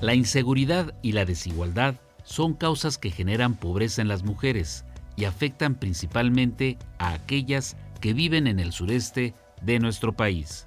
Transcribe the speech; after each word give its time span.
La 0.00 0.14
inseguridad 0.14 0.94
y 1.00 1.12
la 1.12 1.24
desigualdad 1.24 1.94
son 2.22 2.52
causas 2.52 2.98
que 2.98 3.10
generan 3.10 3.54
pobreza 3.54 4.02
en 4.02 4.08
las 4.08 4.24
mujeres 4.24 4.84
y 5.16 5.24
afectan 5.24 5.74
principalmente 5.74 6.76
a 6.98 7.14
aquellas 7.14 7.78
que 8.00 8.12
viven 8.12 8.46
en 8.46 8.60
el 8.60 8.72
sureste 8.72 9.32
de 9.62 9.78
nuestro 9.78 10.12
país. 10.12 10.66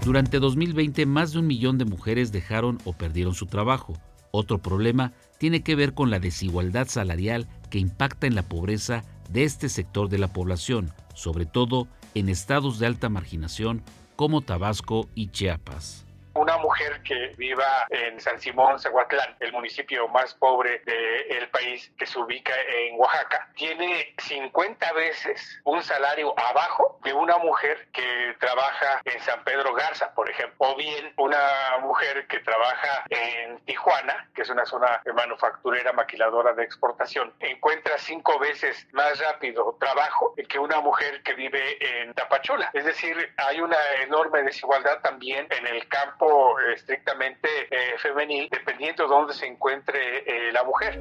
Durante 0.04 0.40
2020, 0.40 1.06
más 1.06 1.32
de 1.32 1.38
un 1.38 1.46
millón 1.46 1.78
de 1.78 1.84
mujeres 1.84 2.32
dejaron 2.32 2.78
o 2.84 2.94
perdieron 2.94 3.34
su 3.34 3.46
trabajo. 3.46 3.94
Otro 4.32 4.58
problema 4.58 5.12
tiene 5.38 5.62
que 5.62 5.76
ver 5.76 5.94
con 5.94 6.10
la 6.10 6.18
desigualdad 6.18 6.86
salarial 6.86 7.46
que 7.70 7.78
impacta 7.78 8.26
en 8.26 8.34
la 8.34 8.42
pobreza 8.42 9.04
de 9.30 9.44
este 9.44 9.68
sector 9.68 10.08
de 10.08 10.18
la 10.18 10.28
población, 10.28 10.92
sobre 11.14 11.46
todo 11.46 11.88
en 12.14 12.28
estados 12.28 12.78
de 12.78 12.86
alta 12.86 13.08
marginación 13.08 13.82
como 14.16 14.42
Tabasco 14.42 15.08
y 15.14 15.28
Chiapas 15.28 16.04
una 16.40 16.56
mujer 16.56 17.02
que 17.02 17.34
viva 17.36 17.86
en 17.90 18.18
San 18.18 18.40
Simón, 18.40 18.78
Zahuatlán, 18.78 19.36
el 19.40 19.52
municipio 19.52 20.08
más 20.08 20.32
pobre 20.34 20.78
del 20.86 21.50
país 21.50 21.92
que 21.98 22.06
se 22.06 22.18
ubica 22.18 22.54
en 22.66 22.98
Oaxaca, 22.98 23.50
tiene 23.54 24.14
50 24.16 24.92
veces 24.94 25.60
un 25.64 25.82
salario 25.82 26.32
abajo 26.38 26.98
de 27.04 27.12
una 27.12 27.36
mujer 27.36 27.88
que 27.92 28.34
trabaja 28.40 29.02
en 29.04 29.20
San 29.20 29.44
Pedro 29.44 29.74
Garza, 29.74 30.14
por 30.14 30.30
ejemplo, 30.30 30.56
o 30.60 30.76
bien 30.76 31.12
una 31.18 31.76
mujer 31.82 32.26
que 32.26 32.40
trabaja 32.40 33.04
en 33.10 33.58
Tijuana, 33.66 34.30
que 34.34 34.40
es 34.40 34.48
una 34.48 34.64
zona 34.64 35.02
manufacturera 35.14 35.92
maquiladora 35.92 36.54
de 36.54 36.64
exportación, 36.64 37.34
encuentra 37.40 37.98
cinco 37.98 38.38
veces 38.38 38.88
más 38.92 39.18
rápido 39.18 39.76
trabajo 39.78 40.34
que 40.48 40.58
una 40.58 40.80
mujer 40.80 41.22
que 41.22 41.34
vive 41.34 42.00
en 42.00 42.14
Tapachula. 42.14 42.70
Es 42.72 42.86
decir, 42.86 43.14
hay 43.36 43.60
una 43.60 43.78
enorme 44.02 44.42
desigualdad 44.42 45.00
también 45.02 45.46
en 45.50 45.66
el 45.66 45.86
campo 45.88 46.29
estrictamente 46.74 47.48
eh, 47.70 47.98
femenil, 47.98 48.48
dependiendo 48.50 49.04
de 49.04 49.08
dónde 49.08 49.34
se 49.34 49.46
encuentre 49.46 49.98
eh, 50.26 50.52
la 50.52 50.64
mujer. 50.64 51.00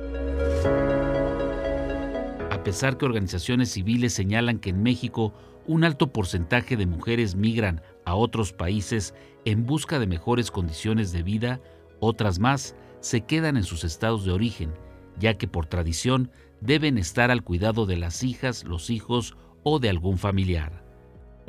A 2.51 2.63
pesar 2.63 2.97
que 2.97 3.06
organizaciones 3.06 3.72
civiles 3.72 4.13
señalan 4.13 4.59
que 4.59 4.72
en 4.72 4.84
México 4.84 5.34
un 5.66 5.84
alto 5.84 6.12
porcentaje 6.12 6.75
de 6.78 6.85
mujeres 6.85 7.35
migran 7.35 7.81
a 8.06 8.16
otros 8.16 8.53
países 8.53 9.13
en 9.45 9.66
busca 9.66 10.00
de 10.00 10.07
mejores 10.07 10.51
condiciones 10.51 11.12
de 11.12 11.23
vida, 11.23 11.59
otras 12.00 12.39
más 12.39 12.75
se 13.01 13.22
quedan 13.22 13.56
en 13.56 13.63
sus 13.63 13.84
estados 13.84 14.25
de 14.25 14.31
origen, 14.31 14.73
ya 15.18 15.38
que 15.38 15.47
por 15.47 15.68
tradición 15.68 16.31
deben 16.59 16.97
estar 16.97 17.31
al 17.31 17.44
cuidado 17.44 17.85
de 17.85 17.97
las 17.97 18.23
hijas, 18.23 18.63
los 18.63 18.89
hijos 18.89 19.38
o 19.63 19.79
de 19.79 19.89
algún 19.89 20.18
familiar. 20.18 20.88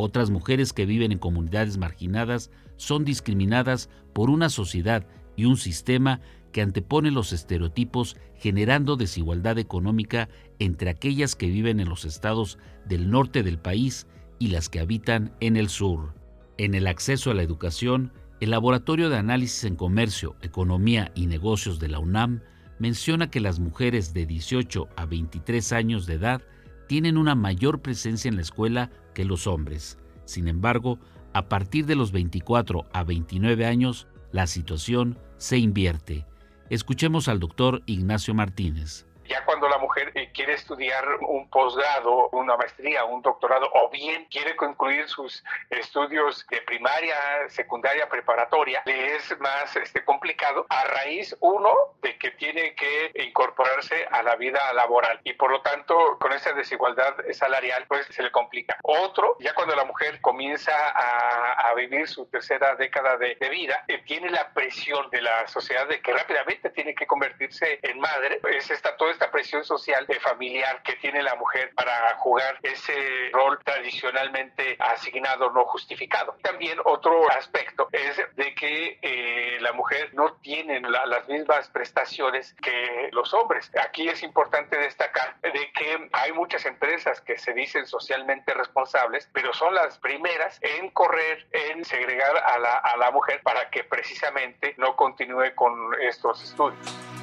Otras 0.03 0.31
mujeres 0.31 0.73
que 0.73 0.87
viven 0.87 1.13
en 1.13 1.19
comunidades 1.19 1.77
marginadas 1.77 2.51
son 2.77 3.05
discriminadas 3.05 3.91
por 4.15 4.31
una 4.31 4.49
sociedad 4.49 5.07
y 5.37 5.45
un 5.45 5.59
sistema 5.59 6.23
que 6.53 6.63
antepone 6.63 7.11
los 7.11 7.35
estereotipos 7.35 8.17
generando 8.35 8.97
desigualdad 8.97 9.59
económica 9.59 10.31
entre 10.59 10.89
aquellas 10.89 11.37
que 11.37 11.49
viven 11.49 11.81
en 11.81 11.91
los 11.91 12.07
estados 12.07 12.57
del 12.87 13.11
norte 13.11 13.43
del 13.43 13.59
país 13.59 14.07
y 14.39 14.49
las 14.49 14.71
que 14.71 14.81
habitan 14.81 15.35
en 15.41 15.59
el 15.59 15.69
sur. 15.69 16.15
En 16.57 16.75
el 16.75 16.87
acceso 16.87 17.31
a 17.31 17.35
la 17.35 17.43
educación, 17.43 18.11
el 18.41 18.53
Laboratorio 18.53 19.11
de 19.11 19.19
Análisis 19.19 19.65
en 19.65 19.77
Comercio, 19.77 20.35
Economía 20.41 21.13
y 21.15 21.27
Negocios 21.27 21.79
de 21.79 21.89
la 21.89 21.99
UNAM 21.99 22.41
menciona 22.79 23.31
que 23.31 23.41
las 23.41 23.61
mujeres 23.61 24.15
de 24.15 24.25
18 24.25 24.89
a 24.97 25.05
23 25.05 25.73
años 25.75 26.07
de 26.07 26.15
edad 26.15 26.41
tienen 26.91 27.19
una 27.19 27.37
mayor 27.37 27.83
presencia 27.83 28.29
en 28.29 28.35
la 28.35 28.43
escuela 28.43 28.91
que 29.15 29.25
los 29.25 29.47
hombres. 29.47 29.97
Sin 30.25 30.49
embargo, 30.49 30.99
a 31.33 31.49
partir 31.49 31.87
de 31.87 31.95
los 31.95 32.11
24 32.11 32.85
a 32.93 33.05
29 33.05 33.65
años, 33.65 34.09
la 34.33 34.49
situación 34.49 35.17
se 35.37 35.57
invierte. 35.59 36.27
Escuchemos 36.69 37.29
al 37.29 37.39
doctor 37.39 37.85
Ignacio 37.87 38.35
Martínez. 38.35 39.07
Ya 39.31 39.45
cuando 39.45 39.69
la 39.69 39.79
mujer 39.79 40.11
eh, 40.17 40.33
quiere 40.35 40.55
estudiar 40.55 41.05
un 41.21 41.49
posgrado, 41.51 42.31
una 42.31 42.57
maestría, 42.57 43.05
un 43.05 43.23
doctorado, 43.23 43.71
o 43.75 43.89
bien 43.89 44.25
quiere 44.25 44.57
concluir 44.57 45.07
sus 45.07 45.45
estudios 45.71 46.45
de 46.49 46.61
primaria, 46.63 47.15
secundaria, 47.49 48.09
preparatoria, 48.09 48.83
le 48.87 49.15
es 49.15 49.39
más 49.39 49.77
este, 49.77 50.05
complicado 50.05 50.67
a 50.69 50.83
raíz, 50.83 51.37
uno, 51.39 51.73
de 52.03 52.19
que 52.19 52.33
tiene 52.33 52.75
que 52.75 53.13
incorporarse 53.23 54.05
a 54.11 54.25
la 54.25 54.35
vida 54.35 54.73
laboral 54.73 55.21
y 55.23 55.35
por 55.35 55.53
lo 55.53 55.61
tanto 55.61 56.19
con 56.19 56.33
esa 56.33 56.53
desigualdad 56.53 57.15
salarial 57.31 57.85
pues 57.87 58.07
se 58.07 58.25
le 58.25 58.33
complica. 58.33 58.79
Otro, 58.83 59.37
ya 59.39 59.55
cuando 59.55 59.77
la 59.77 59.85
mujer 59.85 60.21
comienza 60.21 60.73
a, 60.89 61.73
vivir 61.77 62.09
su 62.09 62.27
tercera 62.27 62.75
década 62.75 63.17
de, 63.17 63.37
vida, 63.49 63.85
eh, 63.87 64.03
tiene 64.05 64.29
la 64.29 64.53
presión 64.53 65.09
de 65.11 65.23
la 65.23 65.47
sociedad 65.47 65.87
de 65.87 66.01
que 66.03 66.13
rápidamente 66.13 66.69
tiene 66.71 66.97
que 66.97 67.07
convertirse 67.07 67.79
en 67.83 68.01
madre, 68.01 68.41
es 68.51 68.71
esta, 68.71 68.97
toda 68.97 69.20
esta 69.21 69.31
presión 69.31 69.63
social 69.65 70.07
de 70.07 70.19
familiar 70.19 70.83
que 70.83 70.97
tiene 70.97 71.23
la 71.23 71.35
mujer 71.35 71.75
para 71.75 72.17
jugar 72.17 72.59
ese 72.63 73.29
rol 73.33 73.59
tradicionalmente 73.63 74.77
asignado 74.79 75.51
no 75.51 75.67
justificado. 75.67 76.39
También 76.43 76.79
otro 76.87 77.31
aspecto 77.31 77.89
es 77.93 78.17
de 78.37 78.55
que 78.55 78.99
eh, 79.03 79.59
la 79.61 79.75
mujer 79.75 80.15
no 80.15 80.33
tiene 80.37 80.81
las 80.81 81.29
mismas 81.29 81.69
prestaciones 81.69 82.55
que 82.63 83.11
los 83.13 83.35
hombres. 83.35 83.71
Aquí 83.79 84.09
es 84.09 84.23
importante 84.23 84.79
destacar 84.79 85.39
de 85.43 85.71
que 85.73 86.09
hay 86.13 86.33
muchas 86.33 86.65
empresas 86.65 87.21
que 87.21 87.37
se 87.37 87.53
dicen 87.53 87.87
socialmente 87.87 88.55
responsables, 88.55 89.29
pero 89.35 89.53
son 89.53 89.75
las 89.75 89.99
primeras 89.99 90.59
en 90.63 90.89
correr, 90.93 91.47
en 91.53 91.85
segregar 91.85 92.39
a 92.39 92.59
la, 92.59 92.77
a 92.77 92.97
la 92.97 93.11
mujer 93.11 93.43
para 93.43 93.69
que 93.69 93.85
precisamente 93.85 94.75
no 94.79 94.97
continúe 94.97 95.55
con 95.55 95.95
estos 96.01 96.43
estudios. 96.43 97.20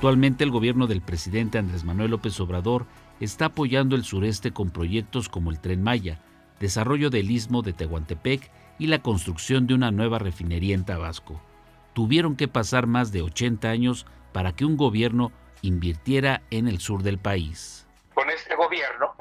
Actualmente 0.00 0.44
el 0.44 0.50
gobierno 0.50 0.86
del 0.86 1.02
presidente 1.02 1.58
Andrés 1.58 1.84
Manuel 1.84 2.12
López 2.12 2.40
Obrador 2.40 2.86
está 3.20 3.44
apoyando 3.44 3.96
el 3.96 4.04
sureste 4.04 4.50
con 4.50 4.70
proyectos 4.70 5.28
como 5.28 5.50
el 5.50 5.60
Tren 5.60 5.82
Maya, 5.82 6.22
desarrollo 6.58 7.10
del 7.10 7.30
istmo 7.30 7.60
de 7.60 7.74
Tehuantepec 7.74 8.50
y 8.78 8.86
la 8.86 9.02
construcción 9.02 9.66
de 9.66 9.74
una 9.74 9.90
nueva 9.90 10.18
refinería 10.18 10.74
en 10.74 10.86
Tabasco. 10.86 11.38
Tuvieron 11.92 12.34
que 12.34 12.48
pasar 12.48 12.86
más 12.86 13.12
de 13.12 13.20
80 13.20 13.68
años 13.68 14.06
para 14.32 14.52
que 14.52 14.64
un 14.64 14.78
gobierno 14.78 15.32
invirtiera 15.60 16.40
en 16.50 16.66
el 16.66 16.80
sur 16.80 17.02
del 17.02 17.18
país. 17.18 17.86
Gobierno 18.60 19.14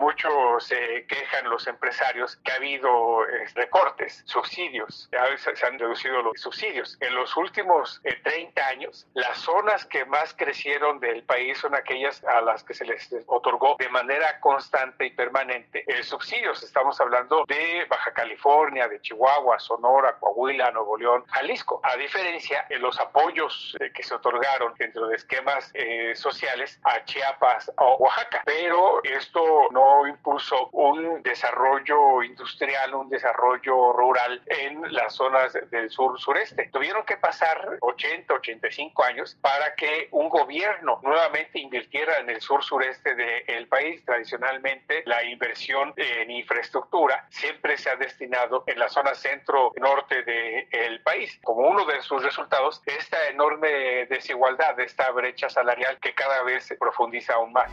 se 0.60 1.06
quejan 1.08 1.50
los 1.50 1.68
empresarios 1.68 2.38
que 2.38 2.52
ha 2.52 2.56
habido 2.56 3.26
eh, 3.28 3.46
recortes, 3.56 4.24
subsidios, 4.26 5.10
a 5.18 5.30
veces 5.30 5.58
se 5.58 5.66
han 5.66 5.80
reducido 5.80 6.22
los 6.22 6.40
subsidios. 6.42 6.98
En 7.00 7.16
los 7.16 7.36
últimos 7.38 8.02
30 8.24 8.60
eh, 8.60 8.64
años, 8.64 9.08
las 9.14 9.38
zonas 9.40 9.86
que 9.86 10.06
más 10.06 10.34
crecieron 10.34 11.00
del 11.00 11.24
país 11.24 11.58
son 11.58 11.76
aquellas 11.76 12.24
a 12.24 12.42
las 12.42 12.64
que 12.64 12.74
se 12.74 12.86
les 12.86 13.10
otorgó 13.28 13.76
de 13.80 13.90
manera 13.90 14.40
constante 14.40 15.06
y 15.06 15.12
permanente 15.12 15.84
el 15.88 16.04
subsidios. 16.04 16.64
Estamos 16.64 17.00
hablando 17.00 17.46
de 17.48 17.86
Baja 17.90 18.14
California, 18.14 18.88
de 18.88 19.02
Chihuahua, 19.02 19.60
Sonora, 19.60 20.18
Coahuila, 20.20 20.72
Nuevo 20.72 20.98
León, 20.98 21.24
Jalisco. 21.28 21.80
A 21.84 21.96
diferencia 21.96 22.66
de 22.70 22.80
los 22.80 23.00
apoyos 23.00 23.76
eh, 23.80 23.92
que 23.94 24.04
se 24.04 24.14
otorgaron 24.16 24.74
dentro 24.78 25.08
de 25.08 25.16
esquemas 25.16 25.72
sociales 26.16 26.80
a 26.84 27.04
Chiapas 27.06 27.72
o 27.78 27.96
Oaxaca. 27.96 28.42
Pero 28.46 29.02
es 29.04 29.29
esto 29.30 29.68
no 29.70 30.08
impuso 30.08 30.70
un 30.72 31.22
desarrollo 31.22 32.24
industrial, 32.24 32.96
un 32.96 33.10
desarrollo 33.10 33.94
rural 33.94 34.42
en 34.48 34.92
las 34.92 35.14
zonas 35.14 35.54
del 35.70 35.92
sur 35.92 36.20
sureste. 36.20 36.68
Tuvieron 36.74 37.06
que 37.06 37.16
pasar 37.18 37.78
80, 37.80 38.34
85 38.34 39.04
años 39.04 39.38
para 39.40 39.76
que 39.76 40.08
un 40.12 40.30
gobierno 40.30 41.00
nuevamente 41.04 41.60
invirtiera 41.60 42.18
en 42.18 42.32
el 42.32 42.42
sur 42.42 42.64
sureste 42.64 43.14
del 43.14 43.68
país. 43.68 44.04
Tradicionalmente 44.04 45.04
la 45.06 45.24
inversión 45.24 45.94
en 45.96 46.32
infraestructura 46.32 47.28
siempre 47.30 47.78
se 47.78 47.92
ha 47.92 47.98
destinado 47.98 48.64
en 48.66 48.80
la 48.80 48.90
zona 48.90 49.14
centro-norte 49.14 50.24
del 50.24 51.04
país. 51.04 51.40
Como 51.44 51.70
uno 51.70 51.86
de 51.86 52.02
sus 52.02 52.24
resultados, 52.24 52.82
esta 52.88 53.28
enorme 53.28 54.08
desigualdad, 54.08 54.80
esta 54.80 55.12
brecha 55.12 55.50
salarial 55.50 56.00
que 56.00 56.16
cada 56.16 56.42
vez 56.42 56.64
se 56.66 56.78
profundiza 56.78 57.36
aún 57.36 57.54
más. 57.54 57.70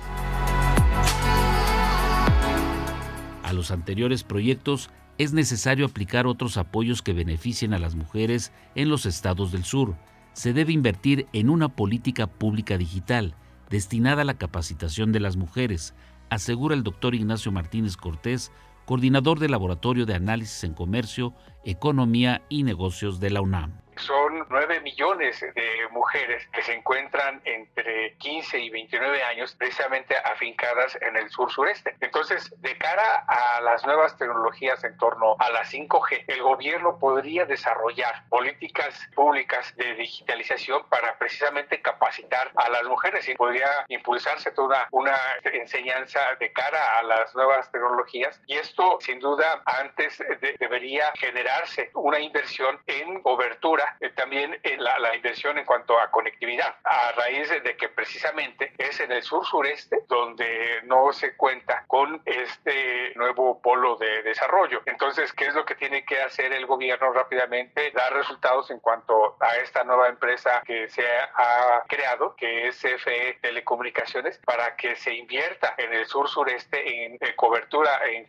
A 3.47 3.53
los 3.53 3.71
anteriores 3.71 4.25
proyectos 4.25 4.91
es 5.19 5.33
necesario 5.33 5.87
aplicar 5.87 6.27
otros 6.27 6.57
apoyos 6.57 7.01
que 7.01 7.13
beneficien 7.13 7.75
a 7.75 7.79
las 7.79 7.95
mujeres 7.95 8.51
en 8.75 8.89
los 8.89 9.07
estados 9.07 9.53
del 9.53 9.63
sur. 9.63 9.95
Se 10.33 10.53
debe 10.53 10.73
invertir 10.73 11.29
en 11.33 11.49
una 11.49 11.69
política 11.69 12.27
pública 12.27 12.77
digital 12.77 13.37
destinada 13.71 14.23
a 14.23 14.25
la 14.25 14.35
capacitación 14.35 15.13
de 15.13 15.21
las 15.21 15.37
mujeres, 15.37 15.95
asegura 16.29 16.75
el 16.75 16.83
doctor 16.83 17.15
Ignacio 17.15 17.53
Martínez 17.53 17.97
Cortés, 17.97 18.51
coordinador 18.87 19.39
del 19.39 19.51
Laboratorio 19.51 20.07
de 20.07 20.15
Análisis 20.15 20.65
en 20.65 20.73
Comercio, 20.73 21.35
Economía 21.65 22.43
y 22.49 22.63
Negocios 22.63 23.21
de 23.21 23.31
la 23.31 23.43
UNAM 23.43 23.87
son 23.99 24.47
9 24.49 24.81
millones 24.81 25.41
de 25.41 25.89
mujeres 25.91 26.47
que 26.53 26.63
se 26.63 26.75
encuentran 26.75 27.41
entre 27.45 28.17
15 28.19 28.59
y 28.59 28.71
29 28.71 29.23
años 29.23 29.55
precisamente 29.57 30.15
afincadas 30.17 30.99
en 31.01 31.17
el 31.17 31.31
sur 31.31 31.51
sureste. 31.51 31.97
Entonces, 32.01 32.53
de 32.59 32.77
cara 32.79 33.25
a 33.27 33.61
las 33.63 33.85
nuevas 33.87 34.17
tecnologías 34.17 34.83
en 34.85 34.97
torno 34.99 35.37
a 35.39 35.51
la 35.51 35.65
5G, 35.65 36.25
el 36.29 36.43
gobierno 36.43 36.99
podría 36.99 37.47
desarrollar 37.47 38.25
políticas 38.29 39.09
públicas 39.15 39.75
de 39.77 39.95
digitalización 39.95 40.83
para 40.89 41.19
precisamente 41.19 41.81
capacitar 41.81 42.51
a 42.57 42.69
las 42.69 42.85
mujeres 42.85 43.29
y 43.29 43.35
podría 43.35 43.69
impulsarse 43.89 44.51
toda 44.51 44.89
una 44.91 45.17
enseñanza 45.45 46.21
de 46.39 46.53
cara 46.53 46.99
a 46.99 47.03
las 47.03 47.35
nuevas 47.35 47.71
tecnologías 47.71 48.41
y 48.47 48.55
esto 48.55 48.76
sin 49.01 49.21
duda 49.21 49.63
antes 49.65 50.23
debería 50.59 51.13
generarse 51.15 51.91
una 51.95 52.19
inversión 52.19 52.79
en 52.87 53.23
cobertura 53.23 53.97
eh, 54.01 54.11
también 54.11 54.59
eh, 54.63 54.77
la, 54.79 55.15
inversión 55.15 55.59
en 55.59 55.65
cuanto 55.65 55.99
a 55.99 56.11
conectividad, 56.11 56.77
a 56.85 57.13
raíz 57.13 57.49
de, 57.49 57.77
que 57.77 57.89
precisamente 57.89 58.73
es 58.79 59.01
en 59.01 59.13
el 59.13 59.23
sur-sureste 59.23 60.05
donde 60.09 60.83
no 60.85 61.13
se 61.13 61.37
cuenta 61.37 61.85
con 61.87 62.21
este 62.25 63.13
nuevo 63.15 63.61
polo 63.61 63.97
de 63.97 64.23
desarrollo. 64.23 64.83
Entonces, 64.87 65.33
¿qué 65.33 65.47
es 65.47 65.55
lo 65.55 65.65
que 65.65 65.75
tiene 65.75 66.05
que 66.05 66.21
hacer 66.21 66.53
el 66.53 66.67
gobierno 66.67 67.13
rápidamente? 67.13 67.91
Dar 67.93 68.13
resultados 68.13 68.71
en 68.71 68.81
cuanto 68.81 69.37
a 69.41 69.57
esta 69.57 69.85
nueva 69.85 70.09
empresa 70.09 70.63
que 70.65 70.89
se 70.89 71.07
ha 71.07 71.83
creado, 71.89 72.35
que 72.37 72.69
es 72.69 72.77
CFE 72.77 73.39
Telecomunicaciones, 73.41 74.39
para 74.45 74.77
que 74.77 74.97
se 74.97 75.15
invierta 75.15 75.75
en 75.79 75.93
el 75.93 76.07
sur-sureste 76.07 77.07
en, 77.07 77.19
en 77.21 77.37
cobertura, 77.37 78.01
en 78.07 78.27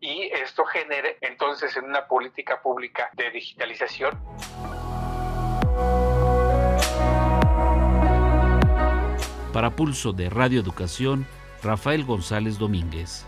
y 0.00 0.30
esto 0.32 0.64
genere 0.64 1.18
entonces 1.20 1.76
en 1.76 1.84
una 1.84 2.06
política 2.06 2.60
pública 2.62 3.10
de 3.14 3.30
digitalización. 3.30 4.18
Para 9.52 9.70
Pulso 9.70 10.12
de 10.12 10.30
Radio 10.30 10.60
Educación, 10.60 11.26
Rafael 11.62 12.04
González 12.04 12.58
Domínguez. 12.58 13.26